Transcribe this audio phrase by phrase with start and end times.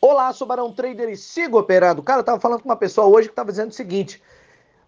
[0.00, 2.04] Olá, sou Barão Trader e sigo operando.
[2.04, 4.22] Cara, eu tava falando com uma pessoa hoje que tava dizendo o seguinte: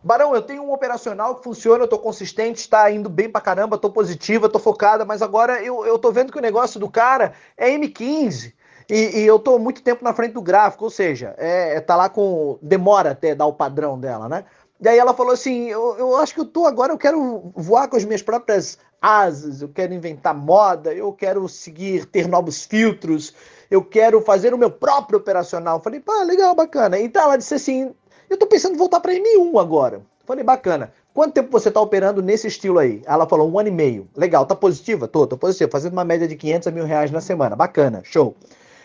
[0.04, 3.76] Barão, eu tenho um operacional que funciona, eu tô consistente, está indo bem pra caramba,
[3.76, 7.33] tô positiva, tô focada, mas agora eu, eu tô vendo que o negócio do cara
[7.57, 8.54] é M15.
[8.88, 11.96] E, e eu tô muito tempo na frente do gráfico, ou seja, é, é tá
[11.96, 12.58] lá com.
[12.62, 14.45] demora até dar o padrão dela, né?
[14.82, 17.88] E aí ela falou assim: eu, eu acho que eu tô agora, eu quero voar
[17.88, 23.34] com as minhas próprias asas, eu quero inventar moda, eu quero seguir, ter novos filtros,
[23.70, 25.78] eu quero fazer o meu próprio operacional.
[25.78, 26.98] Eu falei, pá, legal, bacana.
[26.98, 27.95] Então ela disse assim:
[28.28, 29.96] eu tô pensando em voltar para M1 agora.
[29.96, 30.92] Eu falei, bacana.
[31.12, 33.02] Quanto tempo você tá operando nesse estilo aí?
[33.05, 34.08] Ela falou, um ano e meio.
[34.16, 35.08] Legal, tá positiva?
[35.08, 35.69] Tô, tô positiva.
[35.70, 37.56] Fazendo uma média de 500 a mil reais na semana.
[37.56, 38.36] Bacana, show.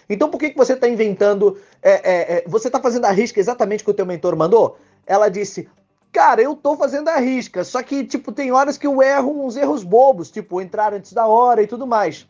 [0.10, 1.58] Então por que, que você está inventando?
[1.82, 4.78] É, é, é, você está fazendo a risca exatamente que o teu mentor mandou?
[5.06, 5.70] Ela disse,
[6.16, 9.58] Cara, eu tô fazendo a risca, só que, tipo, tem horas que eu erro uns
[9.58, 12.26] erros bobos, tipo, entrar antes da hora e tudo mais.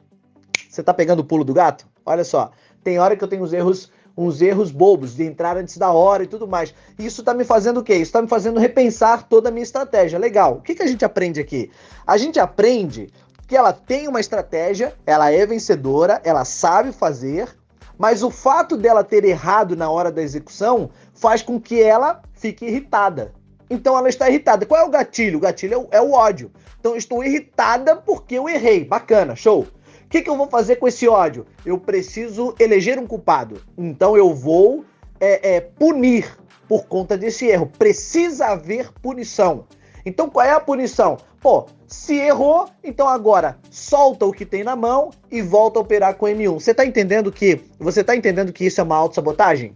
[0.67, 1.88] Você tá pegando o pulo do gato?
[2.03, 2.49] Olha só,
[2.84, 6.23] tem hora que eu tenho uns erros, uns erros bobos de entrar antes da hora
[6.23, 6.73] e tudo mais.
[6.98, 7.95] Isso tá me fazendo o quê?
[7.95, 10.17] Isso tá me fazendo repensar toda a minha estratégia.
[10.17, 10.55] Legal.
[10.55, 11.70] O que, que a gente aprende aqui?
[12.07, 13.13] A gente aprende
[13.48, 17.55] que ela tem uma estratégia, ela é vencedora, ela sabe fazer,
[17.99, 22.65] mas o fato dela ter errado na hora da execução faz com que ela fique
[22.65, 23.45] irritada.
[23.70, 24.66] Então ela está irritada.
[24.66, 25.38] Qual é o gatilho?
[25.38, 26.52] O gatilho é o, é o ódio.
[26.80, 28.85] Então estou irritada porque eu errei.
[28.85, 29.62] Bacana, show.
[30.05, 31.46] O que, que, eu vou fazer com esse ódio?
[31.66, 33.62] Eu preciso eleger um culpado.
[33.77, 34.85] Então eu vou
[35.20, 37.72] é, é, punir por conta desse erro.
[37.77, 39.66] Precisa haver punição.
[40.05, 41.18] Então qual é a punição?
[41.41, 46.16] Pô, se errou, então agora solta o que tem na mão e volta a operar
[46.16, 46.54] com M1.
[46.54, 49.76] Você está entendendo que você está entendendo que isso é uma autossabotagem?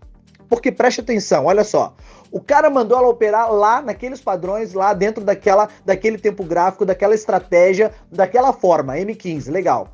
[0.50, 1.96] Porque preste atenção, olha só.
[2.32, 7.14] O cara mandou ela operar lá naqueles padrões, lá dentro daquela, daquele tempo gráfico, daquela
[7.16, 9.90] estratégia, daquela forma, M15, legal.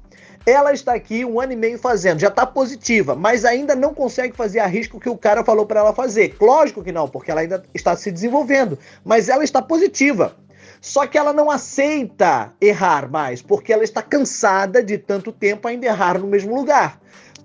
[0.45, 4.35] Ela está aqui um ano e meio fazendo, já está positiva, mas ainda não consegue
[4.35, 6.35] fazer a risco que o cara falou para ela fazer.
[6.39, 10.35] Lógico que não, porque ela ainda está se desenvolvendo, mas ela está positiva.
[10.79, 15.87] Só que ela não aceita errar mais, porque ela está cansada de tanto tempo ainda
[15.87, 16.99] errar no mesmo lugar.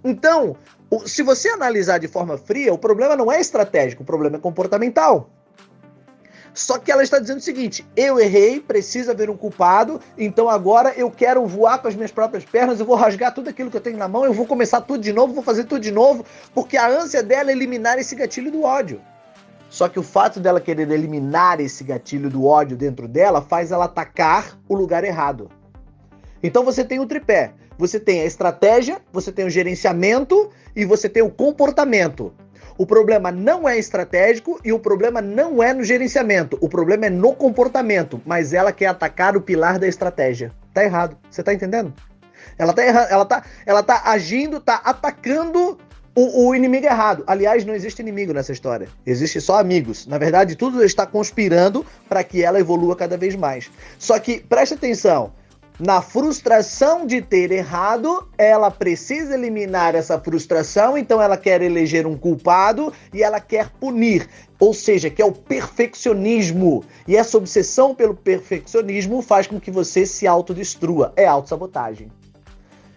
[0.05, 0.57] Então,
[1.07, 5.31] se você analisar de forma fria, o problema não é estratégico, o problema é comportamental.
[6.53, 10.93] Só que ela está dizendo o seguinte: eu errei, precisa haver um culpado, então agora
[10.97, 13.81] eu quero voar com as minhas próprias pernas, eu vou rasgar tudo aquilo que eu
[13.81, 16.77] tenho na mão, eu vou começar tudo de novo, vou fazer tudo de novo, porque
[16.77, 19.01] a ânsia dela é eliminar esse gatilho do ódio.
[19.69, 23.85] Só que o fato dela querer eliminar esse gatilho do ódio dentro dela faz ela
[23.85, 25.49] atacar o lugar errado.
[26.43, 27.53] Então você tem o tripé.
[27.81, 32.31] Você tem a estratégia, você tem o gerenciamento e você tem o comportamento.
[32.77, 36.59] O problema não é estratégico e o problema não é no gerenciamento.
[36.61, 38.21] O problema é no comportamento.
[38.27, 40.53] Mas ela quer atacar o pilar da estratégia.
[40.75, 41.17] Tá errado.
[41.31, 41.91] Você tá entendendo?
[42.59, 45.79] Ela tá errando, ela tá, ela tá agindo, tá atacando
[46.15, 47.25] o, o, inimigo errado.
[47.27, 48.89] Aliás, não existe inimigo nessa história.
[49.07, 50.07] Existe só amigos.
[50.07, 53.71] Na verdade, tudo está conspirando para que ela evolua cada vez mais.
[53.99, 55.33] Só que preste atenção.
[55.83, 62.19] Na frustração de ter errado, ela precisa eliminar essa frustração, então ela quer eleger um
[62.19, 64.29] culpado e ela quer punir.
[64.59, 66.85] Ou seja, que é o perfeccionismo.
[67.09, 71.15] E essa obsessão pelo perfeccionismo faz com que você se autodestrua.
[71.17, 72.13] É autossabotagem.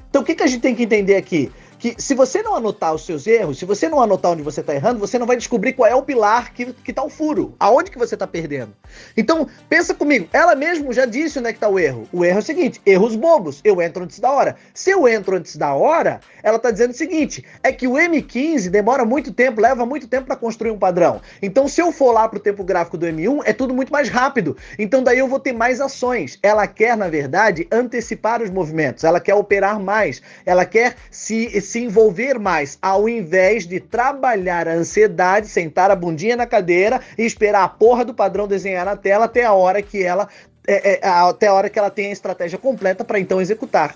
[0.10, 1.50] Então o que, que a gente tem que entender aqui?
[1.84, 4.74] Que se você não anotar os seus erros, se você não anotar onde você está
[4.74, 7.92] errando, você não vai descobrir qual é o pilar que, que tá o furo, aonde
[7.92, 8.74] que você está perdendo.
[9.18, 12.08] Então, pensa comigo, ela mesmo já disse onde é que tá o erro.
[12.14, 14.56] O erro é o seguinte, erros bobos, eu entro antes da hora.
[14.74, 18.70] Se eu entro antes da hora, ela está dizendo o seguinte, é que o M15
[18.70, 21.20] demora muito tempo, leva muito tempo para construir um padrão.
[21.42, 24.56] Então, se eu for lá pro tempo gráfico do M1, é tudo muito mais rápido.
[24.80, 26.40] Então, daí eu vou ter mais ações.
[26.42, 31.80] Ela quer, na verdade, antecipar os movimentos, ela quer operar mais, ela quer se se
[31.80, 37.64] envolver mais, ao invés de trabalhar a ansiedade, sentar a bundinha na cadeira e esperar
[37.64, 40.30] a porra do padrão desenhar na tela até a hora que ela
[40.68, 43.96] é, é, até a hora que ela tem a estratégia completa para então executar.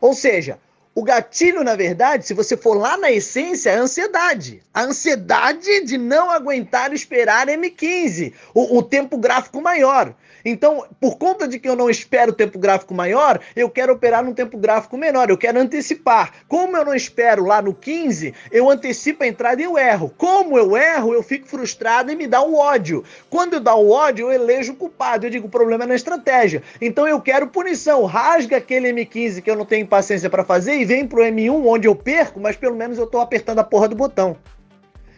[0.00, 0.58] Ou seja,
[0.94, 4.62] o gatilho, na verdade, se você for lá na essência, é a ansiedade.
[4.74, 10.14] A ansiedade de não aguentar esperar M15, o, o tempo gráfico maior.
[10.44, 14.34] Então, por conta de que eu não espero tempo gráfico maior, eu quero operar num
[14.34, 16.32] tempo gráfico menor, eu quero antecipar.
[16.48, 20.12] Como eu não espero lá no 15, eu antecipo a entrada e eu erro.
[20.16, 23.04] Como eu erro, eu fico frustrado e me dá o ódio.
[23.30, 25.26] Quando eu dá o ódio, eu elejo o culpado.
[25.26, 26.62] Eu digo, o problema é na estratégia.
[26.80, 28.04] Então eu quero punição.
[28.04, 31.94] Rasga aquele M15 que eu não tenho paciência para fazer vem pro M1 onde eu
[31.94, 34.36] perco, mas pelo menos eu tô apertando a porra do botão.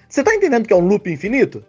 [0.08, 1.64] Você tá entendendo que é um loop infinito?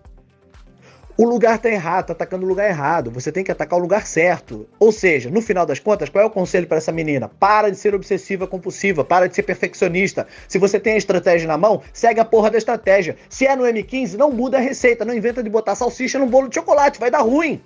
[1.17, 3.09] o lugar tá errado, tá atacando o lugar errado.
[3.11, 4.67] Você tem que atacar o lugar certo.
[4.77, 7.29] Ou seja, no final das contas, qual é o conselho para essa menina?
[7.29, 10.27] Para de ser obsessiva compulsiva, para de ser perfeccionista.
[10.47, 13.15] Se você tem a estratégia na mão, segue a porra da estratégia.
[13.29, 16.49] Se é no M15, não muda a receita, não inventa de botar salsicha no bolo
[16.49, 17.61] de chocolate, vai dar ruim.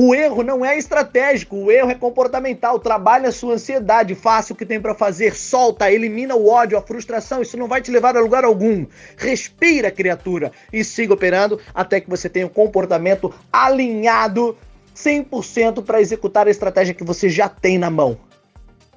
[0.00, 2.78] O erro não é estratégico, o erro é comportamental.
[2.78, 6.80] Trabalhe a sua ansiedade, faça o que tem para fazer, solta, elimina o ódio, a
[6.80, 7.42] frustração.
[7.42, 8.86] Isso não vai te levar a lugar algum.
[9.16, 14.56] Respira, criatura, e siga operando até que você tenha um comportamento alinhado
[14.94, 18.16] 100% para executar a estratégia que você já tem na mão.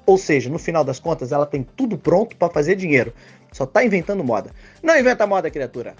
[0.05, 3.11] Ou seja, no final das contas, ela tem tudo pronto para fazer dinheiro.
[3.51, 4.51] Só tá inventando moda.
[4.83, 5.95] Não inventa moda, criatura.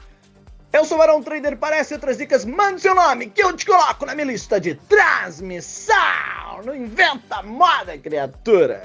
[0.74, 4.06] Eu sou o Barão Trader, parece outras dicas, mande seu nome que eu te coloco
[4.06, 5.96] na minha lista de transmissão.
[6.64, 8.80] Não inventa moda, criatura.